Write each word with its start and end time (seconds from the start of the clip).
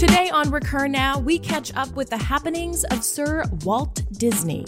Today 0.00 0.30
on 0.30 0.50
Recur 0.50 0.88
Now, 0.88 1.18
we 1.18 1.38
catch 1.38 1.76
up 1.76 1.94
with 1.94 2.08
the 2.08 2.16
happenings 2.16 2.84
of 2.84 3.04
Sir 3.04 3.44
Walt 3.66 4.00
Disney. 4.12 4.64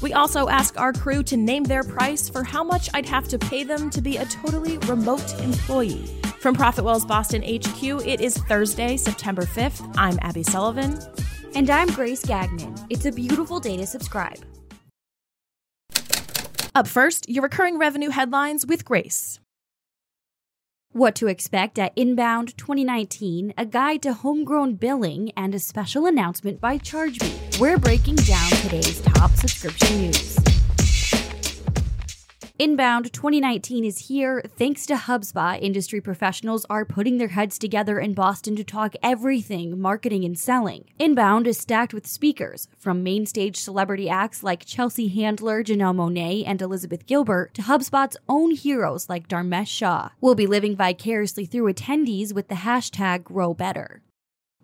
We 0.00 0.12
also 0.12 0.48
ask 0.48 0.78
our 0.78 0.92
crew 0.92 1.24
to 1.24 1.36
name 1.36 1.64
their 1.64 1.82
price 1.82 2.28
for 2.28 2.44
how 2.44 2.62
much 2.62 2.88
I'd 2.94 3.06
have 3.06 3.26
to 3.30 3.36
pay 3.36 3.64
them 3.64 3.90
to 3.90 4.00
be 4.00 4.18
a 4.18 4.24
totally 4.26 4.78
remote 4.78 5.40
employee. 5.40 6.06
From 6.38 6.54
ProfitWell's 6.54 7.04
Boston 7.04 7.42
HQ, 7.42 8.06
it 8.06 8.20
is 8.20 8.38
Thursday, 8.38 8.96
September 8.96 9.42
5th. 9.42 9.92
I'm 9.98 10.20
Abby 10.22 10.44
Sullivan. 10.44 11.00
And 11.56 11.68
I'm 11.68 11.88
Grace 11.88 12.24
Gagnon. 12.24 12.76
It's 12.88 13.06
a 13.06 13.10
beautiful 13.10 13.58
day 13.58 13.76
to 13.78 13.88
subscribe. 13.88 14.38
Up 16.76 16.86
first, 16.86 17.28
your 17.28 17.42
recurring 17.42 17.76
revenue 17.76 18.10
headlines 18.10 18.64
with 18.64 18.84
Grace. 18.84 19.40
What 20.96 21.14
to 21.16 21.26
expect 21.26 21.78
at 21.78 21.92
Inbound 21.94 22.56
2019, 22.56 23.52
a 23.58 23.66
guide 23.66 24.00
to 24.00 24.14
homegrown 24.14 24.76
billing, 24.76 25.30
and 25.36 25.54
a 25.54 25.58
special 25.58 26.06
announcement 26.06 26.58
by 26.58 26.78
ChargeBee. 26.78 27.60
We're 27.60 27.76
breaking 27.76 28.16
down 28.16 28.48
today's 28.62 29.02
top 29.02 29.32
subscription 29.32 30.00
news. 30.00 30.55
Inbound 32.58 33.12
2019 33.12 33.84
is 33.84 34.08
here. 34.08 34.42
Thanks 34.56 34.86
to 34.86 34.94
HubSpot, 34.94 35.60
industry 35.60 36.00
professionals 36.00 36.64
are 36.70 36.86
putting 36.86 37.18
their 37.18 37.28
heads 37.28 37.58
together 37.58 37.98
in 37.98 38.14
Boston 38.14 38.56
to 38.56 38.64
talk 38.64 38.94
everything 39.02 39.78
marketing 39.78 40.24
and 40.24 40.38
selling. 40.38 40.86
Inbound 40.98 41.46
is 41.46 41.58
stacked 41.58 41.92
with 41.92 42.06
speakers, 42.06 42.66
from 42.78 43.02
main 43.02 43.26
stage 43.26 43.58
celebrity 43.58 44.08
acts 44.08 44.42
like 44.42 44.64
Chelsea 44.64 45.08
Handler, 45.08 45.62
Janelle 45.62 45.94
Monáe, 45.94 46.44
and 46.46 46.62
Elizabeth 46.62 47.04
Gilbert, 47.04 47.52
to 47.52 47.60
HubSpot's 47.60 48.16
own 48.26 48.52
heroes 48.52 49.10
like 49.10 49.28
Dharmesh 49.28 49.68
Shah. 49.68 50.08
We'll 50.22 50.34
be 50.34 50.46
living 50.46 50.74
vicariously 50.76 51.44
through 51.44 51.70
attendees 51.70 52.32
with 52.32 52.48
the 52.48 52.54
hashtag 52.54 53.24
GrowBetter. 53.24 53.98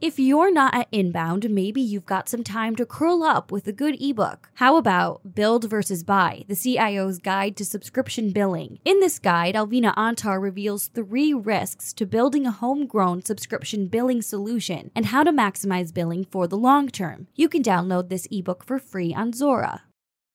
If 0.02 0.18
you're 0.18 0.52
not 0.52 0.74
at 0.74 0.88
Inbound, 0.90 1.48
maybe 1.48 1.80
you've 1.80 2.06
got 2.06 2.28
some 2.28 2.42
time 2.42 2.74
to 2.74 2.84
curl 2.84 3.22
up 3.22 3.52
with 3.52 3.68
a 3.68 3.72
good 3.72 4.02
ebook. 4.02 4.50
How 4.54 4.76
about 4.76 5.36
Build 5.36 5.70
versus 5.70 6.02
Buy, 6.02 6.44
the 6.48 6.56
CIO's 6.56 7.18
guide 7.18 7.56
to 7.58 7.64
subscription 7.64 8.32
billing? 8.32 8.80
In 8.84 8.98
this 8.98 9.20
guide, 9.20 9.54
Alvina 9.54 9.94
Antar 9.94 10.40
reveals 10.40 10.88
three 10.88 11.32
risks 11.32 11.92
to 11.92 12.04
building 12.04 12.48
a 12.48 12.50
homegrown 12.50 13.24
subscription 13.24 13.86
billing 13.86 14.22
solution 14.22 14.90
and 14.96 15.06
how 15.06 15.22
to 15.22 15.30
maximize 15.30 15.94
billing 15.94 16.24
for 16.24 16.48
the 16.48 16.58
long 16.58 16.88
term. 16.88 17.28
You 17.36 17.48
can 17.48 17.62
download 17.62 18.08
this 18.08 18.26
ebook 18.32 18.64
for 18.64 18.80
free 18.80 19.14
on 19.14 19.30
Zuora. 19.30 19.82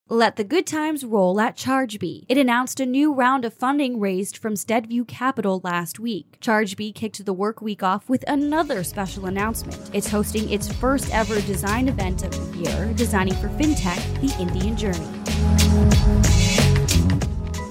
Let 0.10 0.38
the 0.38 0.46
good 0.46 0.66
times 0.66 1.04
roll 1.04 1.42
at 1.42 1.58
ChargeBee. 1.58 2.28
It 2.30 2.38
announced 2.38 2.80
a 2.80 2.86
new 2.86 3.14
round 3.14 3.44
of 3.44 3.54
funding 3.54 4.00
raised 4.00 4.38
from 4.38 4.54
Steadview 4.54 5.06
Capital 5.06 5.60
last 5.66 6.00
week. 6.00 6.38
ChargeBee 6.40 6.96
kicked 6.96 7.26
the 7.26 7.34
work 7.34 7.62
week 7.62 7.84
off 7.84 8.08
with 8.08 8.24
another 8.26 8.86
special 8.86 9.26
announcement. 9.26 9.78
It's 9.92 10.08
hosting 10.08 10.50
its 10.50 10.72
first 10.72 11.14
ever 11.14 11.42
design 11.42 11.90
event 11.90 12.24
of 12.24 12.32
the 12.32 12.58
year, 12.58 12.94
designing 12.94 13.34
for 13.34 13.50
fintech, 13.50 14.02
the 14.22 14.34
Indian 14.42 14.78
Journey. 14.78 15.06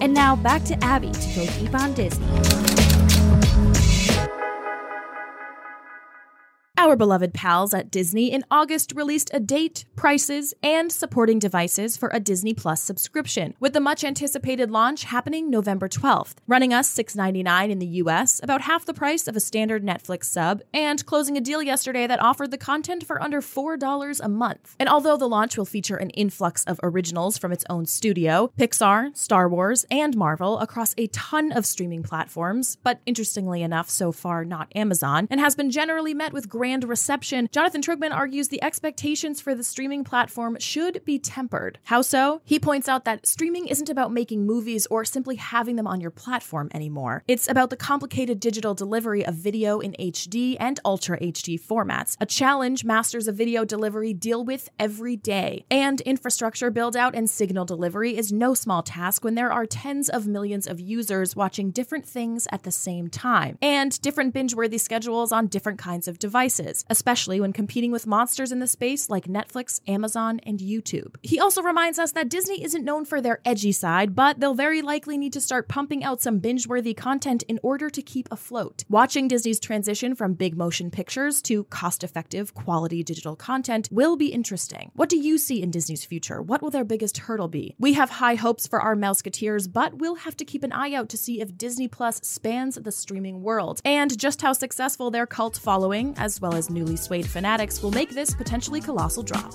And 0.02 0.12
now 0.12 0.36
back 0.36 0.62
to 0.64 0.84
Abby 0.84 1.12
to 1.12 1.34
go 1.34 1.46
deep 1.58 1.74
on 1.74 1.94
Disney. 1.94 3.05
Our 6.86 6.94
beloved 6.94 7.34
pals 7.34 7.74
at 7.74 7.90
Disney 7.90 8.30
in 8.30 8.44
August 8.48 8.92
released 8.94 9.32
a 9.34 9.40
date, 9.40 9.86
prices, 9.96 10.54
and 10.62 10.92
supporting 10.92 11.40
devices 11.40 11.96
for 11.96 12.10
a 12.12 12.20
Disney 12.20 12.54
Plus 12.54 12.80
subscription, 12.80 13.56
with 13.58 13.72
the 13.72 13.80
much 13.80 14.04
anticipated 14.04 14.70
launch 14.70 15.02
happening 15.02 15.50
November 15.50 15.88
12th, 15.88 16.36
running 16.46 16.72
us 16.72 16.96
$6.99 16.96 17.70
in 17.70 17.80
the 17.80 17.86
US, 17.86 18.40
about 18.40 18.60
half 18.60 18.84
the 18.84 18.94
price 18.94 19.26
of 19.26 19.34
a 19.34 19.40
standard 19.40 19.84
Netflix 19.84 20.26
sub, 20.26 20.62
and 20.72 21.04
closing 21.06 21.36
a 21.36 21.40
deal 21.40 21.60
yesterday 21.60 22.06
that 22.06 22.22
offered 22.22 22.52
the 22.52 22.56
content 22.56 23.04
for 23.04 23.20
under 23.20 23.40
$4 23.40 24.20
a 24.22 24.28
month. 24.28 24.76
And 24.78 24.88
although 24.88 25.16
the 25.16 25.28
launch 25.28 25.58
will 25.58 25.64
feature 25.64 25.96
an 25.96 26.10
influx 26.10 26.62
of 26.66 26.78
originals 26.84 27.36
from 27.36 27.50
its 27.50 27.64
own 27.68 27.86
studio, 27.86 28.52
Pixar, 28.56 29.14
Star 29.16 29.48
Wars, 29.48 29.84
and 29.90 30.16
Marvel 30.16 30.60
across 30.60 30.94
a 30.96 31.08
ton 31.08 31.50
of 31.50 31.66
streaming 31.66 32.04
platforms, 32.04 32.76
but 32.84 33.00
interestingly 33.06 33.62
enough, 33.62 33.90
so 33.90 34.12
far 34.12 34.44
not 34.44 34.70
Amazon, 34.76 35.26
and 35.32 35.40
has 35.40 35.56
been 35.56 35.72
generally 35.72 36.14
met 36.14 36.32
with 36.32 36.48
grand 36.48 36.75
reception, 36.84 37.48
Jonathan 37.52 37.82
Trugman 37.82 38.12
argues 38.12 38.48
the 38.48 38.62
expectations 38.62 39.40
for 39.40 39.54
the 39.54 39.64
streaming 39.64 40.04
platform 40.04 40.56
should 40.58 41.04
be 41.04 41.18
tempered. 41.18 41.78
How 41.84 42.02
so? 42.02 42.40
He 42.44 42.58
points 42.58 42.88
out 42.88 43.04
that 43.04 43.26
streaming 43.26 43.68
isn't 43.68 43.88
about 43.88 44.12
making 44.12 44.44
movies 44.44 44.86
or 44.86 45.04
simply 45.04 45.36
having 45.36 45.76
them 45.76 45.86
on 45.86 46.00
your 46.00 46.10
platform 46.10 46.68
anymore. 46.74 47.22
It's 47.28 47.48
about 47.48 47.70
the 47.70 47.76
complicated 47.76 48.40
digital 48.40 48.74
delivery 48.74 49.24
of 49.24 49.34
video 49.34 49.78
in 49.78 49.94
HD 49.98 50.56
and 50.58 50.80
Ultra 50.84 51.18
HD 51.20 51.60
formats, 51.60 52.16
a 52.20 52.26
challenge 52.26 52.84
masters 52.84 53.28
of 53.28 53.36
video 53.36 53.64
delivery 53.64 54.12
deal 54.12 54.44
with 54.44 54.68
every 54.78 55.16
day. 55.16 55.64
And 55.70 56.00
infrastructure 56.02 56.70
build 56.70 56.96
out 56.96 57.14
and 57.14 57.30
signal 57.30 57.64
delivery 57.64 58.16
is 58.16 58.32
no 58.32 58.54
small 58.54 58.82
task 58.82 59.24
when 59.24 59.36
there 59.36 59.52
are 59.52 59.66
tens 59.66 60.08
of 60.08 60.26
millions 60.26 60.66
of 60.66 60.80
users 60.80 61.36
watching 61.36 61.70
different 61.70 62.06
things 62.06 62.48
at 62.50 62.64
the 62.64 62.72
same 62.72 63.08
time, 63.08 63.58
and 63.62 64.00
different 64.02 64.34
binge 64.34 64.54
worthy 64.54 64.78
schedules 64.78 65.32
on 65.32 65.46
different 65.46 65.78
kinds 65.78 66.08
of 66.08 66.18
devices 66.18 66.65
especially 66.88 67.40
when 67.40 67.52
competing 67.52 67.92
with 67.92 68.06
monsters 68.06 68.52
in 68.52 68.58
the 68.58 68.66
space 68.66 69.08
like 69.08 69.24
Netflix, 69.24 69.80
Amazon, 69.86 70.40
and 70.44 70.58
YouTube. 70.58 71.16
He 71.22 71.38
also 71.38 71.62
reminds 71.62 71.98
us 71.98 72.12
that 72.12 72.28
Disney 72.28 72.62
isn't 72.62 72.84
known 72.84 73.04
for 73.04 73.20
their 73.20 73.40
edgy 73.44 73.72
side, 73.72 74.14
but 74.14 74.40
they'll 74.40 74.54
very 74.54 74.82
likely 74.82 75.16
need 75.16 75.32
to 75.32 75.40
start 75.40 75.68
pumping 75.68 76.02
out 76.04 76.20
some 76.20 76.38
binge 76.38 76.66
worthy 76.66 76.94
content 76.94 77.42
in 77.44 77.60
order 77.62 77.90
to 77.90 78.02
keep 78.02 78.28
afloat. 78.30 78.84
Watching 78.88 79.28
Disney's 79.28 79.60
transition 79.60 80.14
from 80.14 80.34
big 80.34 80.56
motion 80.56 80.90
pictures 80.90 81.42
to 81.42 81.64
cost 81.64 82.02
effective, 82.02 82.54
quality 82.54 83.02
digital 83.02 83.36
content 83.36 83.88
will 83.90 84.16
be 84.16 84.28
interesting. 84.28 84.90
What 84.94 85.08
do 85.08 85.18
you 85.18 85.38
see 85.38 85.62
in 85.62 85.70
Disney's 85.70 86.04
future? 86.04 86.42
What 86.42 86.62
will 86.62 86.70
their 86.70 86.84
biggest 86.84 87.18
hurdle 87.18 87.48
be? 87.48 87.74
We 87.78 87.94
have 87.94 88.10
high 88.10 88.34
hopes 88.34 88.66
for 88.66 88.80
our 88.80 88.96
Mouseketeers, 88.96 89.72
but 89.72 89.98
we'll 89.98 90.16
have 90.16 90.36
to 90.38 90.44
keep 90.44 90.62
an 90.62 90.72
eye 90.72 90.94
out 90.94 91.08
to 91.10 91.16
see 91.16 91.40
if 91.40 91.56
Disney 91.56 91.88
Plus 91.88 92.20
spans 92.22 92.76
the 92.76 92.92
streaming 92.92 93.42
world 93.42 93.80
and 93.84 94.18
just 94.18 94.42
how 94.42 94.52
successful 94.52 95.10
their 95.10 95.26
cult 95.26 95.56
following, 95.56 96.14
as 96.16 96.40
well 96.40 96.45
as 96.54 96.70
newly 96.70 96.96
swayed 96.96 97.26
fanatics 97.26 97.82
will 97.82 97.90
make 97.90 98.10
this 98.10 98.34
potentially 98.34 98.80
colossal 98.80 99.22
drop. 99.22 99.52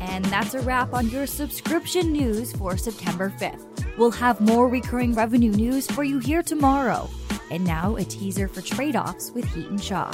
And 0.00 0.24
that's 0.26 0.54
a 0.54 0.60
wrap 0.60 0.92
on 0.94 1.08
your 1.10 1.26
subscription 1.26 2.12
news 2.12 2.52
for 2.52 2.76
September 2.76 3.32
5th. 3.38 3.96
We'll 3.98 4.10
have 4.12 4.40
more 4.40 4.68
recurring 4.68 5.14
revenue 5.14 5.52
news 5.52 5.86
for 5.90 6.04
you 6.04 6.18
here 6.18 6.42
tomorrow. 6.42 7.08
And 7.50 7.64
now 7.64 7.96
a 7.96 8.04
teaser 8.04 8.48
for 8.48 8.60
trade 8.60 8.96
offs 8.96 9.30
with 9.32 9.44
Heat 9.46 9.66
Hiten 9.66 9.82
Shah. 9.82 10.10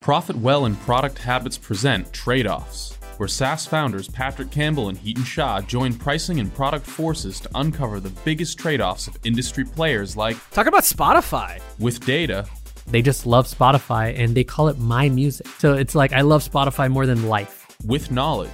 Profit 0.00 0.36
Well 0.36 0.66
and 0.66 0.78
Product 0.80 1.18
Habits 1.18 1.56
present 1.56 2.12
Trade 2.12 2.46
Offs, 2.46 2.98
where 3.18 3.28
SaaS 3.28 3.66
founders 3.66 4.08
Patrick 4.08 4.50
Campbell 4.50 4.88
and 4.88 4.98
Hiten 4.98 5.24
Shah 5.24 5.60
join 5.60 5.94
pricing 5.94 6.40
and 6.40 6.52
product 6.54 6.86
forces 6.86 7.40
to 7.40 7.48
uncover 7.54 8.00
the 8.00 8.10
biggest 8.24 8.58
trade 8.58 8.80
offs 8.80 9.06
of 9.08 9.18
industry 9.24 9.64
players 9.64 10.16
like 10.16 10.36
Talk 10.50 10.66
about 10.66 10.82
Spotify. 10.84 11.60
with 11.78 12.04
data, 12.04 12.46
they 12.86 13.02
just 13.02 13.26
love 13.26 13.46
Spotify 13.46 14.18
and 14.18 14.34
they 14.34 14.44
call 14.44 14.68
it 14.68 14.78
my 14.78 15.08
music. 15.08 15.46
So 15.58 15.74
it's 15.74 15.94
like 15.94 16.12
I 16.12 16.20
love 16.22 16.48
Spotify 16.48 16.90
more 16.90 17.06
than 17.06 17.28
life. 17.28 17.66
with 17.86 18.10
knowledge. 18.10 18.50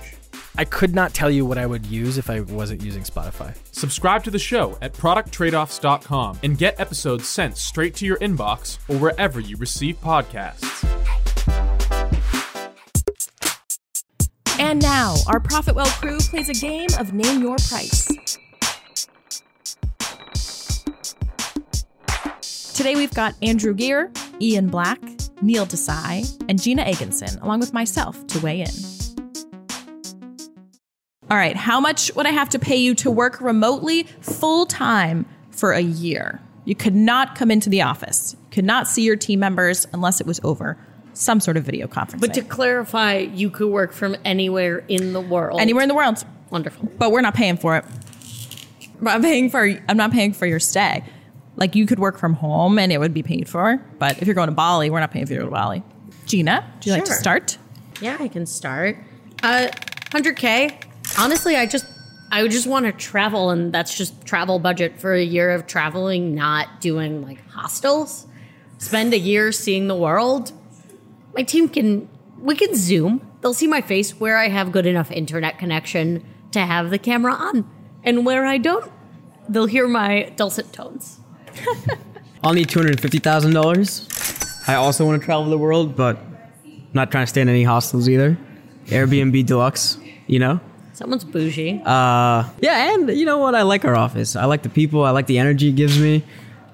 I 0.57 0.65
could 0.65 0.95
not 0.95 1.15
tell 1.15 1.31
you 1.31 1.47
what 1.47 1.59
I 1.59 1.67
would 1.67 1.87
use 1.87 2.19
if 2.19 2.29
I 2.29 2.41
wasn't 2.41 2.83
using 2.83 3.03
Spotify. 3.05 3.57
Subscribe 3.73 4.25
to 4.25 4.31
the 4.31 4.39
show 4.39 4.77
at 4.83 4.93
producttradeoffs.com 4.93 6.41
and 6.43 6.59
get 6.59 6.79
episodes 6.81 7.27
sent 7.29 7.57
straight 7.57 7.95
to 7.97 8.07
your 8.07 8.17
inbox 8.19 8.79
or 8.89 8.97
wherever 8.99 9.39
you 9.41 9.57
receive 9.57 10.01
podcasts. 10.01 10.85
And 14.63 14.83
now, 14.83 15.15
our 15.27 15.41
ProfitWell 15.41 15.89
crew 16.03 16.19
plays 16.19 16.51
a 16.51 16.53
game 16.53 16.91
of 16.99 17.15
Name 17.15 17.41
Your 17.41 17.57
Price. 17.57 18.07
Today 22.75 22.95
we've 22.95 23.15
got 23.15 23.35
Andrew 23.41 23.73
Gear, 23.73 24.13
Ian 24.39 24.69
Black, 24.69 25.01
Neil 25.41 25.65
Desai, 25.65 26.45
and 26.51 26.61
Gina 26.61 26.85
Eganson, 26.85 27.41
along 27.41 27.61
with 27.61 27.73
myself, 27.73 28.27
to 28.27 28.39
weigh 28.41 28.61
in. 28.61 28.69
All 31.31 31.39
right, 31.39 31.57
how 31.57 31.81
much 31.81 32.15
would 32.15 32.27
I 32.27 32.31
have 32.31 32.51
to 32.51 32.59
pay 32.59 32.77
you 32.77 32.95
to 32.97 33.11
work 33.11 33.41
remotely 33.41 34.03
full 34.21 34.67
time 34.67 35.25
for 35.51 35.73
a 35.73 35.81
year? 35.81 36.39
You 36.67 36.75
could 36.75 36.95
not 36.95 37.35
come 37.35 37.51
into 37.51 37.71
the 37.71 37.81
office, 37.81 38.37
you 38.39 38.51
could 38.51 38.67
not 38.67 38.87
see 38.87 39.05
your 39.05 39.17
team 39.17 39.41
members 39.41 39.87
unless 39.95 40.21
it 40.21 40.27
was 40.27 40.39
over 40.45 40.77
some 41.15 41.41
sort 41.41 41.57
of 41.57 41.65
video 41.65 41.87
conference. 41.87 42.21
But 42.21 42.35
to 42.35 42.43
clarify, 42.43 43.19
you 43.19 43.51
could 43.51 43.69
work 43.69 43.93
from 43.93 44.17
anywhere 44.25 44.85
in 44.89 45.13
the 45.13 45.21
world. 45.21 45.61
anywhere 45.61 45.83
in 45.83 45.89
the 45.89 45.95
world, 45.95 46.25
Wonderful. 46.51 46.89
but 46.99 47.13
we're 47.13 47.21
not 47.21 47.35
paying 47.35 47.57
for 47.57 47.77
it. 47.77 47.85
I'm 49.07 49.23
paying 49.23 49.51
for 49.51 49.65
I'm 49.89 49.97
not 49.97 50.13
paying 50.13 50.33
for 50.33 50.47
your 50.47 50.61
stay. 50.61 51.05
Like 51.57 51.75
you 51.75 51.87
could 51.87 51.99
work 51.99 52.19
from 52.19 52.35
home 52.35 52.79
and 52.79 52.93
it 52.93 52.99
would 52.99 53.15
be 53.15 53.23
paid 53.23 53.49
for, 53.49 53.77
but 53.99 54.21
if 54.21 54.27
you're 54.27 54.35
going 54.35 54.49
to 54.49 54.55
Bali, 54.55 54.91
we're 54.91 55.01
not 55.01 55.11
paying 55.11 55.27
for 55.27 55.33
you 55.33 55.41
to 55.41 55.47
Bali. 55.47 55.83
Gina, 56.27 56.65
do 56.81 56.91
you 56.91 56.97
like 56.97 57.05
to 57.07 57.13
start? 57.13 57.59
Yeah, 58.01 58.17
I 58.21 58.29
can 58.29 58.47
start. 58.47 58.97
Uh, 59.43 59.69
100K. 60.11 60.83
Honestly, 61.19 61.57
I 61.57 61.67
just 61.67 61.87
I 62.33 62.43
would 62.43 62.53
just 62.53 62.67
want 62.67 62.87
to 62.87 62.93
travel, 62.93 63.51
and 63.51 63.73
that's 63.73 63.97
just 63.97 64.25
travel 64.25 64.59
budget 64.59 65.01
for 65.01 65.13
a 65.13 65.23
year 65.23 65.51
of 65.51 65.67
traveling, 65.67 66.35
not 66.35 66.81
doing 66.81 67.23
like 67.23 67.45
hostels. 67.51 68.27
spend 68.79 69.13
a 69.13 69.19
year 69.19 69.51
seeing 69.51 69.89
the 69.89 69.97
world, 69.97 70.53
my 71.35 71.43
team 71.43 71.69
can 71.69 72.09
we 72.39 72.55
can 72.55 72.75
zoom. 72.75 73.27
They'll 73.41 73.55
see 73.55 73.67
my 73.67 73.81
face 73.81 74.19
where 74.21 74.37
I 74.37 74.49
have 74.49 74.73
good 74.73 74.87
enough 74.87 75.11
internet 75.11 75.59
connection 75.59 76.25
to 76.53 76.61
have 76.61 76.91
the 76.91 76.99
camera 76.99 77.33
on, 77.33 77.69
and 78.03 78.27
where 78.27 78.45
I 78.45 78.59
don't, 78.59 78.91
they'll 79.49 79.67
hear 79.67 79.87
my 79.89 80.33
dulcet 80.37 80.73
tones. 80.73 81.21
I'll 82.45 82.55
need 82.55 82.69
two 82.69 82.79
hundred 82.79 83.01
fifty 83.01 83.19
thousand 83.19 83.53
dollars. 83.53 84.09
I 84.67 84.75
also 84.75 85.05
want 85.07 85.21
to 85.21 85.25
travel 85.25 85.47
the 85.47 85.59
world, 85.59 85.97
but 85.97 86.17
I'm 86.65 86.89
not 86.93 87.11
trying 87.11 87.25
to 87.25 87.29
stay 87.29 87.41
in 87.41 87.49
any 87.49 87.65
hostels 87.65 88.09
either. 88.09 88.39
Airbnb 88.87 89.47
deluxe, 89.47 89.99
you 90.27 90.39
know. 90.39 90.61
Someone's 90.93 91.25
bougie. 91.25 91.81
Uh, 91.85 92.49
yeah, 92.61 92.95
and 92.95 93.11
you 93.11 93.25
know 93.25 93.39
what? 93.39 93.55
I 93.55 93.63
like 93.63 93.85
our 93.85 93.97
office. 93.97 94.37
I 94.37 94.45
like 94.45 94.63
the 94.63 94.69
people. 94.69 95.05
I 95.05 95.11
like 95.11 95.27
the 95.27 95.39
energy 95.39 95.69
it 95.69 95.77
gives 95.77 95.99
me. 95.99 96.25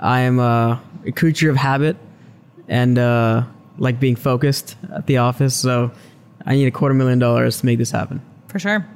I 0.00 0.20
am 0.20 0.40
uh, 0.40 0.78
a 1.04 1.12
creature 1.12 1.48
of 1.50 1.56
habit, 1.56 1.96
and 2.68 2.98
uh, 2.98 3.44
like 3.78 4.00
being 4.00 4.16
focused 4.16 4.76
at 4.94 5.06
the 5.06 5.18
office. 5.18 5.54
So 5.54 5.90
I 6.44 6.54
need 6.54 6.66
a 6.66 6.70
quarter 6.70 6.94
million 6.94 7.18
dollars 7.18 7.60
to 7.60 7.66
make 7.66 7.78
this 7.78 7.90
happen. 7.90 8.20
For 8.48 8.58
sure. 8.58 8.86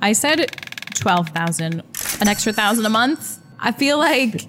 I 0.00 0.12
said 0.12 0.50
12,000, 0.94 1.82
an 2.20 2.28
extra 2.28 2.52
thousand 2.52 2.86
a 2.86 2.90
month. 2.90 3.38
I 3.58 3.72
feel 3.72 3.98
like 3.98 4.46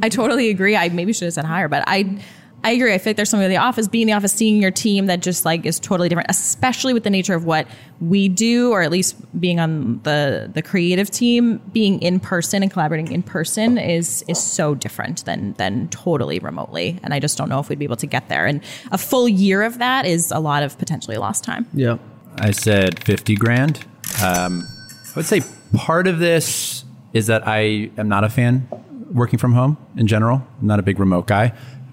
I 0.00 0.08
totally 0.08 0.48
agree. 0.48 0.76
I 0.76 0.88
maybe 0.88 1.12
should 1.12 1.26
have 1.26 1.34
said 1.34 1.44
higher, 1.44 1.68
but 1.68 1.84
I 1.86 2.22
I 2.64 2.72
agree. 2.72 2.94
I 2.94 2.98
feel 2.98 3.10
like 3.10 3.16
there's 3.16 3.28
something 3.28 3.44
in 3.44 3.50
the 3.50 3.56
office, 3.56 3.88
being 3.88 4.02
in 4.02 4.08
the 4.08 4.14
office, 4.14 4.32
seeing 4.32 4.62
your 4.62 4.70
team 4.70 5.06
that 5.06 5.20
just 5.20 5.44
like 5.44 5.66
is 5.66 5.80
totally 5.80 6.08
different, 6.08 6.30
especially 6.30 6.94
with 6.94 7.02
the 7.02 7.10
nature 7.10 7.34
of 7.34 7.44
what 7.44 7.66
we 8.00 8.28
do, 8.28 8.70
or 8.70 8.82
at 8.82 8.90
least 8.92 9.16
being 9.40 9.58
on 9.58 10.00
the 10.04 10.48
the 10.52 10.62
creative 10.62 11.10
team, 11.10 11.58
being 11.72 12.00
in 12.00 12.20
person 12.20 12.62
and 12.62 12.70
collaborating 12.70 13.10
in 13.10 13.22
person 13.22 13.78
is 13.78 14.24
is 14.28 14.40
so 14.40 14.74
different 14.76 15.24
than 15.24 15.54
than 15.54 15.88
totally 15.88 16.38
remotely. 16.38 17.00
And 17.02 17.12
I 17.12 17.18
just 17.18 17.36
don't 17.36 17.48
know 17.48 17.58
if 17.58 17.68
we'd 17.68 17.80
be 17.80 17.84
able 17.84 17.96
to 17.96 18.06
get 18.06 18.28
there. 18.28 18.46
And 18.46 18.62
a 18.92 18.98
full 18.98 19.28
year 19.28 19.62
of 19.62 19.78
that 19.78 20.06
is 20.06 20.30
a 20.30 20.38
lot 20.38 20.62
of 20.62 20.78
potentially 20.78 21.16
lost 21.16 21.42
time. 21.42 21.66
Yeah. 21.74 21.98
I 22.38 22.52
said 22.52 23.04
50 23.04 23.34
grand. 23.34 23.84
Um, 24.22 24.66
I 25.10 25.12
would 25.16 25.26
say 25.26 25.42
part 25.74 26.06
of 26.06 26.18
this 26.18 26.84
is 27.12 27.26
that 27.26 27.46
I 27.46 27.90
am 27.98 28.08
not 28.08 28.24
a 28.24 28.30
fan 28.30 28.66
working 29.12 29.38
from 29.38 29.52
home 29.52 29.76
in 29.96 30.06
general. 30.06 30.46
I'm 30.60 30.66
not 30.66 30.78
a 30.78 30.82
big 30.82 30.98
remote 30.98 31.26
guy 31.26 31.52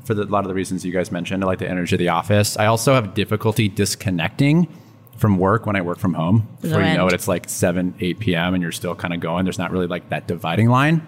for 0.10 0.16
the, 0.16 0.24
a 0.24 0.26
lot 0.26 0.44
of 0.44 0.48
the 0.48 0.56
reasons 0.56 0.84
you 0.84 0.92
guys 0.92 1.12
mentioned. 1.12 1.44
I 1.44 1.46
like 1.46 1.60
the 1.60 1.70
energy 1.70 1.94
of 1.94 2.00
the 2.00 2.10
office. 2.10 2.58
I 2.58 2.66
also 2.66 2.96
have 2.96 3.14
difficulty 3.14 3.70
disconnecting 3.70 4.68
from 5.18 5.38
work 5.38 5.68
when 5.68 5.76
I 5.76 5.82
work 5.82 6.00
from 6.00 6.16
home. 6.16 6.48
No 6.64 6.70
Before 6.70 6.82
you 6.82 6.98
know 6.98 7.06
it, 7.06 7.14
it's 7.14 7.28
like 7.28 7.48
7, 7.48 7.94
8 8.00 8.18
p.m. 8.18 8.56
and 8.56 8.64
you're 8.64 8.72
still 8.72 8.96
kind 8.96 9.14
of 9.14 9.20
going. 9.20 9.46
There's 9.46 9.60
not 9.60 9.70
really 9.70 9.86
like 9.86 10.10
that 10.10 10.28
dividing 10.28 10.70
line. 10.70 11.06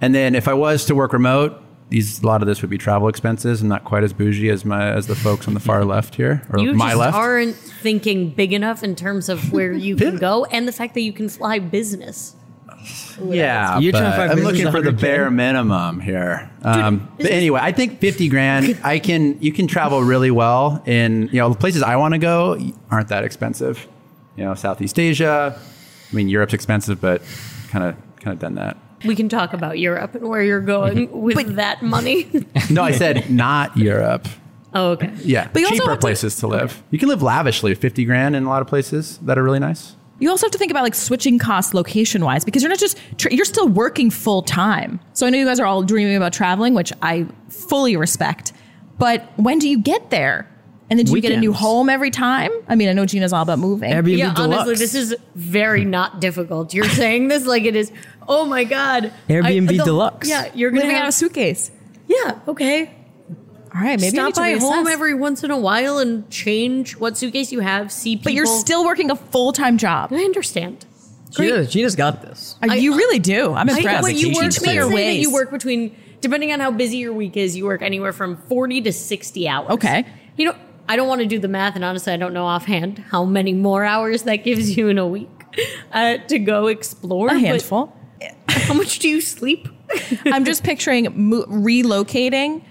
And 0.00 0.14
then 0.14 0.36
if 0.36 0.46
I 0.46 0.54
was 0.54 0.84
to 0.84 0.94
work 0.94 1.12
remote, 1.12 1.60
these 1.88 2.22
a 2.22 2.26
lot 2.26 2.40
of 2.40 2.46
this 2.46 2.62
would 2.62 2.70
be 2.70 2.78
travel 2.78 3.08
expenses. 3.08 3.62
I'm 3.62 3.68
not 3.68 3.82
quite 3.84 4.04
as 4.04 4.12
bougie 4.12 4.48
as 4.48 4.64
my 4.64 4.92
as 4.92 5.08
the 5.08 5.16
folks 5.16 5.48
on 5.48 5.54
the 5.54 5.60
far 5.60 5.84
left 5.96 6.14
here 6.14 6.46
or 6.50 6.60
you 6.60 6.72
my 6.72 6.90
just 6.90 7.00
left. 7.00 7.16
aren't 7.16 7.56
thinking 7.56 8.30
big 8.30 8.52
enough 8.52 8.84
in 8.84 8.94
terms 8.94 9.28
of 9.28 9.52
where 9.52 9.72
you 9.72 9.96
can 9.96 10.18
go 10.18 10.44
and 10.44 10.68
the 10.68 10.72
fact 10.72 10.94
that 10.94 11.00
you 11.00 11.12
can 11.12 11.28
fly 11.28 11.58
business. 11.58 12.36
Yeah, 13.22 13.78
You're 13.78 13.92
trying 13.92 14.04
to 14.04 14.10
but 14.10 14.16
find 14.28 14.30
I'm 14.32 14.40
looking 14.40 14.70
for 14.70 14.80
the 14.80 14.90
100K? 14.92 15.00
bare 15.00 15.30
minimum 15.30 16.00
here. 16.00 16.50
Um, 16.62 17.10
but 17.18 17.26
anyway, 17.30 17.60
I 17.62 17.72
think 17.72 18.00
50 18.00 18.28
grand. 18.28 18.78
I 18.84 18.98
can 18.98 19.40
you 19.42 19.52
can 19.52 19.66
travel 19.66 20.02
really 20.02 20.30
well 20.30 20.82
in 20.86 21.28
you 21.32 21.38
know 21.40 21.50
the 21.50 21.58
places 21.58 21.82
I 21.82 21.96
want 21.96 22.14
to 22.14 22.18
go 22.18 22.58
aren't 22.90 23.08
that 23.08 23.24
expensive. 23.24 23.86
You 24.36 24.44
know, 24.44 24.54
Southeast 24.54 24.98
Asia. 24.98 25.58
I 26.10 26.14
mean, 26.16 26.28
Europe's 26.28 26.54
expensive, 26.54 27.00
but 27.00 27.22
kind 27.68 27.84
of 27.84 27.96
kind 28.20 28.32
of 28.34 28.38
done 28.38 28.54
that. 28.54 28.76
We 29.04 29.14
can 29.16 29.28
talk 29.28 29.52
about 29.54 29.78
Europe 29.78 30.14
and 30.14 30.28
where 30.28 30.42
you're 30.42 30.60
going 30.60 31.10
with 31.22 31.56
that 31.56 31.82
money. 31.82 32.28
No, 32.70 32.82
I 32.82 32.92
said 32.92 33.30
not 33.30 33.76
Europe. 33.76 34.28
oh, 34.74 34.90
okay. 34.92 35.10
Yeah, 35.24 35.48
But 35.52 35.60
you 35.60 35.66
also 35.66 35.76
cheaper 35.78 35.90
have 35.90 35.98
to- 35.98 36.04
places 36.04 36.36
to 36.36 36.46
live. 36.46 36.82
You 36.90 36.98
can 36.98 37.08
live 37.08 37.22
lavishly, 37.22 37.74
50 37.74 38.04
grand 38.04 38.36
in 38.36 38.44
a 38.44 38.48
lot 38.48 38.60
of 38.62 38.68
places 38.68 39.18
that 39.18 39.38
are 39.38 39.42
really 39.42 39.58
nice. 39.58 39.96
You 40.20 40.30
also 40.30 40.46
have 40.46 40.52
to 40.52 40.58
think 40.58 40.70
about 40.70 40.82
like 40.84 40.94
switching 40.94 41.38
costs 41.38 41.74
location 41.74 42.24
wise 42.24 42.44
because 42.44 42.62
you're 42.62 42.70
not 42.70 42.78
just 42.78 42.98
tra- 43.18 43.32
you're 43.34 43.44
still 43.44 43.66
working 43.68 44.10
full 44.10 44.42
time. 44.42 45.00
So 45.14 45.26
I 45.26 45.30
know 45.30 45.38
you 45.38 45.46
guys 45.46 45.58
are 45.58 45.66
all 45.66 45.82
dreaming 45.82 46.14
about 46.16 46.32
traveling, 46.32 46.74
which 46.74 46.92
I 47.02 47.26
fully 47.48 47.96
respect. 47.96 48.52
But 48.98 49.26
when 49.36 49.58
do 49.58 49.68
you 49.68 49.78
get 49.78 50.10
there? 50.10 50.46
And 50.90 50.98
then 50.98 51.06
do 51.06 51.14
you 51.14 51.20
get 51.22 51.32
a 51.32 51.36
new 51.38 51.52
home 51.52 51.88
every 51.88 52.10
time? 52.10 52.50
I 52.68 52.74
mean, 52.74 52.88
I 52.88 52.92
know 52.92 53.06
Gina's 53.06 53.32
all 53.32 53.42
about 53.42 53.60
moving. 53.60 53.92
Airbnb 53.92 54.18
Yeah, 54.18 54.34
deluxe. 54.34 54.54
honestly, 54.54 54.74
this 54.74 54.94
is 54.96 55.14
very 55.36 55.84
not 55.84 56.20
difficult. 56.20 56.74
You're 56.74 56.88
saying 56.88 57.28
this 57.28 57.46
like 57.46 57.62
it 57.64 57.76
is. 57.76 57.92
Oh 58.28 58.44
my 58.44 58.64
god, 58.64 59.12
Airbnb 59.28 59.68
the- 59.68 59.84
deluxe. 59.84 60.28
Yeah, 60.28 60.50
you're 60.52 60.70
gonna 60.70 60.80
living 60.82 60.96
out 60.96 61.02
of 61.02 61.04
have, 61.04 61.08
a 61.10 61.12
suitcase. 61.12 61.70
Yeah, 62.08 62.40
okay. 62.48 62.92
All 63.74 63.80
right, 63.80 64.00
maybe 64.00 64.18
I 64.18 64.30
Stop 64.30 64.42
need 64.42 64.58
to 64.58 64.66
by 64.66 64.74
home 64.74 64.86
every 64.88 65.14
once 65.14 65.44
in 65.44 65.50
a 65.50 65.58
while 65.58 65.98
and 65.98 66.28
change 66.30 66.96
what 66.96 67.16
suitcase 67.16 67.52
you 67.52 67.60
have. 67.60 67.92
See 67.92 68.16
people. 68.16 68.24
But 68.24 68.32
you're 68.34 68.46
still 68.46 68.84
working 68.84 69.10
a 69.10 69.16
full 69.16 69.52
time 69.52 69.78
job. 69.78 70.12
I 70.12 70.22
understand. 70.24 70.86
Gina, 71.30 71.64
Gina's 71.64 71.94
got 71.94 72.22
this. 72.22 72.56
Uh, 72.62 72.74
you 72.74 72.96
really 72.96 73.20
do. 73.20 73.54
I'm 73.54 73.70
I, 73.70 73.76
impressed. 73.76 74.02
when 74.02 74.16
you 74.16 74.28
work, 74.28 74.52
Vacations 74.52 74.56
say 74.56 74.78
that 74.78 75.20
you 75.20 75.32
work 75.32 75.52
between, 75.52 75.94
depending 76.20 76.52
on 76.52 76.58
how 76.58 76.72
busy 76.72 76.96
your 76.96 77.12
week 77.12 77.36
is, 77.36 77.56
you 77.56 77.66
work 77.66 77.82
anywhere 77.82 78.12
from 78.12 78.36
40 78.36 78.80
to 78.82 78.92
60 78.92 79.48
hours. 79.48 79.70
Okay. 79.70 80.04
You 80.36 80.46
know, 80.46 80.56
I 80.88 80.96
don't 80.96 81.06
want 81.06 81.20
to 81.20 81.26
do 81.26 81.38
the 81.38 81.46
math, 81.46 81.76
and 81.76 81.84
honestly, 81.84 82.12
I 82.12 82.16
don't 82.16 82.34
know 82.34 82.46
offhand 82.46 82.98
how 82.98 83.24
many 83.24 83.52
more 83.52 83.84
hours 83.84 84.24
that 84.24 84.36
gives 84.36 84.76
you 84.76 84.88
in 84.88 84.98
a 84.98 85.06
week 85.06 85.28
uh, 85.92 86.18
to 86.18 86.38
go 86.40 86.66
explore. 86.66 87.28
a 87.28 87.38
handful. 87.38 87.96
How 88.48 88.74
much 88.74 88.98
do 88.98 89.08
you 89.08 89.20
sleep? 89.20 89.68
I'm 90.26 90.44
just 90.44 90.64
picturing 90.64 91.08
mo- 91.14 91.44
relocating 91.44 92.62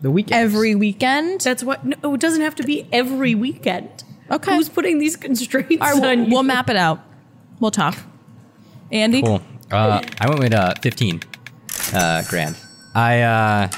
The 0.00 0.10
weekend. 0.10 0.40
every 0.40 0.74
weekend. 0.74 1.40
That's 1.40 1.64
what. 1.64 1.84
No, 1.84 2.14
it 2.14 2.20
doesn't 2.20 2.42
have 2.42 2.54
to 2.56 2.62
be 2.62 2.86
every 2.92 3.34
weekend. 3.34 4.04
Okay. 4.30 4.54
Who's 4.54 4.68
putting 4.68 4.98
these 4.98 5.16
constraints 5.16 5.78
All 5.80 5.88
right, 5.88 5.94
on 5.94 6.00
we'll, 6.00 6.28
you? 6.28 6.34
we'll 6.34 6.42
map 6.42 6.70
it 6.70 6.76
out. 6.76 7.00
We'll 7.60 7.70
talk. 7.70 7.96
Andy? 8.92 9.22
Cool. 9.22 9.42
Uh, 9.70 10.02
I 10.20 10.28
went 10.28 10.40
with 10.40 10.54
uh, 10.54 10.74
15 10.82 11.20
uh, 11.94 12.22
grand. 12.28 12.56
I 12.94 13.20
uh, 13.22 13.68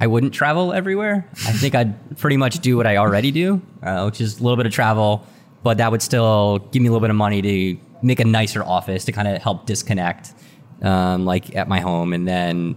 I 0.00 0.06
wouldn't 0.06 0.32
travel 0.32 0.72
everywhere. 0.72 1.28
I 1.46 1.52
think 1.52 1.74
I'd 1.74 2.16
pretty 2.18 2.36
much 2.36 2.60
do 2.60 2.76
what 2.76 2.86
I 2.86 2.96
already 2.96 3.30
do, 3.30 3.60
uh, 3.82 4.04
which 4.04 4.20
is 4.20 4.40
a 4.40 4.42
little 4.42 4.56
bit 4.56 4.66
of 4.66 4.72
travel, 4.72 5.26
but 5.62 5.78
that 5.78 5.90
would 5.90 6.02
still 6.02 6.58
give 6.70 6.82
me 6.82 6.88
a 6.88 6.92
little 6.92 7.00
bit 7.00 7.10
of 7.10 7.16
money 7.16 7.42
to 7.42 7.78
make 8.02 8.20
a 8.20 8.24
nicer 8.24 8.62
office 8.62 9.04
to 9.06 9.12
kind 9.12 9.28
of 9.28 9.42
help 9.42 9.66
disconnect, 9.66 10.32
um, 10.82 11.24
like 11.24 11.54
at 11.56 11.68
my 11.68 11.80
home, 11.80 12.12
and 12.12 12.26
then 12.26 12.76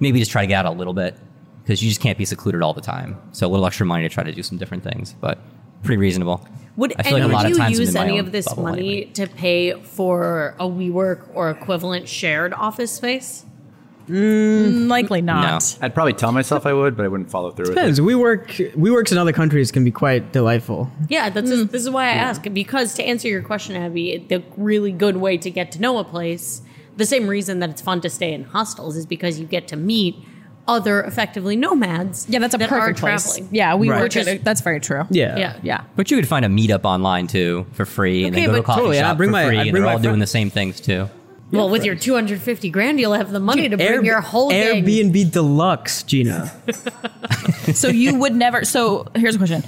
maybe 0.00 0.18
just 0.18 0.30
try 0.30 0.42
to 0.42 0.48
get 0.48 0.64
out 0.64 0.72
a 0.72 0.76
little 0.76 0.94
bit 0.94 1.16
because 1.68 1.82
you 1.82 1.90
just 1.90 2.00
can't 2.00 2.16
be 2.16 2.24
secluded 2.24 2.62
all 2.62 2.72
the 2.72 2.80
time. 2.80 3.20
So 3.32 3.46
a 3.46 3.50
little 3.50 3.66
extra 3.66 3.84
money 3.84 4.02
to 4.02 4.08
try 4.08 4.24
to 4.24 4.32
do 4.32 4.42
some 4.42 4.56
different 4.56 4.82
things, 4.82 5.14
but 5.20 5.38
pretty 5.82 5.98
reasonable. 5.98 6.48
Would, 6.76 6.94
I 6.98 7.02
feel 7.02 7.12
like 7.18 7.24
a 7.24 7.26
lot 7.26 7.44
would 7.44 7.44
of 7.44 7.50
you 7.50 7.56
times 7.58 7.76
I'm 7.76 7.80
use 7.82 7.94
any 7.94 8.18
of 8.18 8.32
this 8.32 8.56
money 8.56 8.88
anyway. 9.02 9.12
to 9.12 9.26
pay 9.26 9.74
for 9.82 10.56
a 10.58 10.64
WeWork 10.64 11.28
or 11.34 11.50
equivalent 11.50 12.08
shared 12.08 12.54
office 12.54 12.90
space? 12.92 13.44
Mm, 14.08 14.88
likely 14.88 15.20
not. 15.20 15.76
I'd 15.82 15.92
probably 15.92 16.14
tell 16.14 16.32
myself 16.32 16.64
I 16.64 16.72
would, 16.72 16.96
but 16.96 17.04
I 17.04 17.08
wouldn't 17.08 17.30
follow 17.30 17.50
through 17.50 17.64
with 17.64 17.72
it. 17.72 17.74
Depends. 17.74 18.00
We 18.00 18.14
work. 18.14 18.58
In 18.58 19.18
other 19.18 19.34
countries 19.34 19.70
can 19.70 19.84
be 19.84 19.90
quite 19.90 20.32
delightful. 20.32 20.90
Yeah, 21.10 21.28
that's 21.28 21.50
mm. 21.50 21.70
this 21.70 21.82
is 21.82 21.90
why 21.90 22.04
I 22.04 22.12
ask 22.12 22.42
because 22.50 22.94
to 22.94 23.04
answer 23.04 23.28
your 23.28 23.42
question, 23.42 23.76
Abby, 23.76 24.24
the 24.26 24.42
really 24.56 24.92
good 24.92 25.18
way 25.18 25.36
to 25.36 25.50
get 25.50 25.70
to 25.72 25.80
know 25.82 25.98
a 25.98 26.04
place, 26.04 26.62
the 26.96 27.04
same 27.04 27.28
reason 27.28 27.58
that 27.58 27.68
it's 27.68 27.82
fun 27.82 28.00
to 28.00 28.08
stay 28.08 28.32
in 28.32 28.44
hostels 28.44 28.96
is 28.96 29.04
because 29.04 29.38
you 29.38 29.44
get 29.44 29.68
to 29.68 29.76
meet 29.76 30.16
other 30.68 31.02
effectively 31.02 31.56
nomads. 31.56 32.26
Yeah, 32.28 32.38
that's 32.38 32.54
a 32.54 32.58
that 32.58 32.70
are 32.70 32.78
perfect 32.80 33.00
place. 33.00 33.24
traveling. 33.24 33.48
Yeah, 33.52 33.74
we 33.74 33.88
Right. 33.90 34.02
were. 34.02 34.08
Just, 34.08 34.44
that's 34.44 34.60
very 34.60 34.78
true. 34.80 35.04
Yeah. 35.10 35.36
yeah, 35.38 35.56
Yeah. 35.62 35.80
But 35.96 36.10
you 36.10 36.16
could 36.18 36.28
find 36.28 36.44
a 36.44 36.48
meetup 36.48 36.84
online 36.84 37.26
too 37.26 37.66
for 37.72 37.84
free, 37.86 38.24
and 38.24 38.34
Okay, 38.36 38.42
then 38.46 38.50
go 38.50 38.56
to 38.56 38.60
a 38.60 38.62
coffee 38.64 38.80
Totally, 38.80 38.98
shop 38.98 39.12
I'd 39.12 39.16
bring 39.16 39.28
for 39.30 39.32
my- 39.32 39.46
free, 39.46 39.58
I'd 39.58 39.66
and 39.68 39.76
they're 39.76 39.82
my 39.82 39.92
all 39.94 39.98
doing 39.98 40.18
the 40.20 40.26
same 40.26 40.50
things 40.50 40.80
too. 40.80 41.08
Well, 41.50 41.70
with 41.70 41.82
your 41.82 41.94
250 41.94 42.68
grand, 42.68 43.00
you'll 43.00 43.14
have 43.14 43.30
the 43.32 43.40
money 43.40 43.70
to 43.70 43.76
bring 43.78 43.88
Air- 43.88 44.04
your 44.04 44.20
whole 44.20 44.50
gang. 44.50 44.84
Airbnb 44.84 45.32
deluxe, 45.32 46.02
Gina. 46.04 46.52
So 47.74 47.88
you 47.88 48.14
would 48.18 48.34
never. 48.34 48.64
So 48.64 49.06
here's 49.14 49.34
a 49.34 49.38
question: 49.38 49.62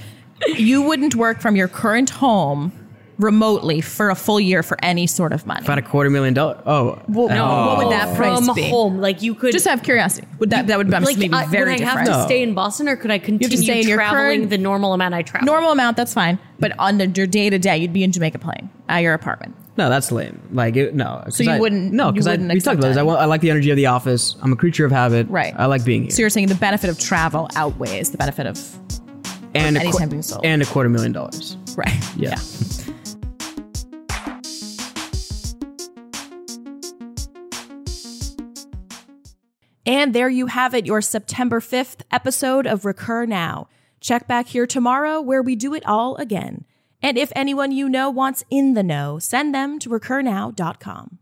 You 0.55 0.81
wouldn't 0.83 1.15
work 1.15 1.39
from 1.41 1.55
your 1.55 1.67
current 1.67 2.09
home 2.09 2.71
remotely 3.19 3.81
for 3.81 4.09
a 4.09 4.15
full 4.15 4.39
year 4.39 4.63
for 4.63 4.77
any 4.83 5.05
sort 5.07 5.33
of 5.33 5.45
money. 5.45 5.63
About 5.63 5.77
a 5.77 5.81
quarter 5.81 6.09
million 6.09 6.33
dollars. 6.33 6.57
Oh, 6.65 6.99
Well, 7.07 7.27
No, 7.29 7.45
what 7.67 7.77
would 7.85 7.91
that 7.91 8.09
oh. 8.09 8.15
price 8.15 8.45
from 8.45 8.55
be? 8.55 8.69
home? 8.69 8.97
Like 8.99 9.21
you 9.21 9.35
could 9.35 9.51
Just 9.51 9.67
have 9.67 9.83
curiosity, 9.83 10.27
would 10.39 10.49
that 10.51 10.67
that 10.67 10.77
would 10.77 10.93
I'm 10.93 11.03
like 11.03 11.17
maybe 11.17 11.33
I, 11.33 11.45
very 11.45 11.73
would 11.73 11.81
I 11.81 11.85
have 11.85 12.05
to 12.05 12.11
No. 12.11 12.25
stay 12.25 12.41
in 12.43 12.53
Boston, 12.53 12.87
or 12.89 12.95
could 12.95 13.11
I 13.11 13.19
continue 13.19 13.57
stay 13.57 13.81
in 13.81 13.87
your 13.87 13.97
traveling 13.97 14.39
current- 14.41 14.49
the 14.49 14.57
normal 14.57 14.93
amount 14.93 15.13
I 15.13 15.21
travel? 15.21 15.45
Normal 15.45 15.71
amount, 15.71 15.97
that's 15.97 16.13
fine. 16.13 16.39
But 16.59 16.73
on 16.79 16.97
the, 16.97 17.07
your 17.07 17.27
day 17.27 17.49
to 17.49 17.57
day, 17.59 17.77
you'd 17.77 17.93
be 17.93 18.03
in 18.03 18.11
Jamaica 18.11 18.39
Plain 18.39 18.69
at 18.89 18.99
your 18.99 19.13
apartment. 19.13 19.55
no, 19.77 19.89
that's 19.89 20.11
lame. 20.11 20.39
Like 20.51 20.75
it, 20.75 20.93
no. 20.95 21.21
'cause 21.23 21.39
you 21.39 21.49
I- 21.49 21.59
wouldn't- 21.59 21.93
No, 21.93 22.11
because 22.11 22.27
I 22.27 22.35
we 22.35 22.59
talked 22.59 22.77
about 22.79 22.89
this. 22.89 22.97
I, 22.97 23.03
want, 23.03 23.19
I 23.19 23.25
like 23.25 23.41
the 23.41 23.49
energy 23.49 23.71
of 23.71 23.77
the 23.77 23.85
office. 23.87 24.35
I'm 24.41 24.51
a 24.51 24.55
creature 24.55 24.85
of 24.85 24.91
habit. 24.91 25.27
Right. 25.29 25.53
I 25.57 25.65
like 25.67 25.83
being 25.85 26.03
here. 26.03 26.11
So 26.11 26.21
you're 26.21 26.29
saying 26.29 26.47
the 26.47 26.55
benefit 26.55 26.89
of 26.89 26.99
travel 26.99 27.49
outweighs 27.55 28.11
the 28.11 28.17
benefit 28.17 28.45
of 28.47 28.59
and 29.53 29.75
a, 29.77 29.81
anytime 29.81 30.07
qu- 30.07 30.11
being 30.11 30.21
sold. 30.21 30.45
and 30.45 30.61
a 30.61 30.65
quarter 30.65 30.89
million 30.89 31.11
dollars. 31.13 31.57
right. 31.75 31.91
Yeah. 32.17 32.35
And 39.91 40.15
there 40.15 40.29
you 40.29 40.45
have 40.45 40.73
it, 40.73 40.85
your 40.85 41.01
September 41.01 41.59
5th 41.59 42.03
episode 42.13 42.65
of 42.65 42.85
Recur 42.85 43.25
Now. 43.25 43.67
Check 43.99 44.25
back 44.25 44.47
here 44.47 44.65
tomorrow 44.65 45.19
where 45.19 45.41
we 45.41 45.57
do 45.57 45.73
it 45.73 45.85
all 45.85 46.15
again. 46.15 46.63
And 47.01 47.17
if 47.17 47.29
anyone 47.35 47.73
you 47.73 47.89
know 47.89 48.09
wants 48.09 48.45
in 48.49 48.73
the 48.73 48.83
know, 48.83 49.19
send 49.19 49.53
them 49.53 49.79
to 49.79 49.89
recurnow.com. 49.89 51.19